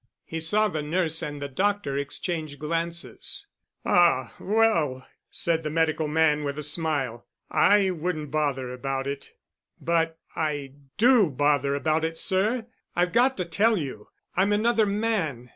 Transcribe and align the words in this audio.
He 0.25 0.39
saw 0.39 0.67
the 0.67 0.81
nurse 0.81 1.21
and 1.21 1.39
the 1.39 1.47
doctor 1.47 1.95
exchange 1.95 2.57
glances, 2.57 3.45
"Ah, 3.85 4.33
well," 4.39 5.05
said 5.29 5.61
the 5.61 5.69
medical 5.69 6.07
man 6.07 6.43
with 6.43 6.57
a 6.57 6.63
smile, 6.63 7.27
"I 7.51 7.91
wouldn't 7.91 8.31
bother 8.31 8.73
about 8.73 9.05
it." 9.05 9.33
"But 9.79 10.17
I 10.35 10.73
do 10.97 11.29
bother 11.29 11.75
about 11.75 12.03
it, 12.03 12.17
sir. 12.17 12.65
I've 12.95 13.13
got 13.13 13.37
to 13.37 13.45
tell 13.45 13.77
you. 13.77 14.07
I'm 14.35 14.51
another 14.51 14.87
man. 14.87 15.49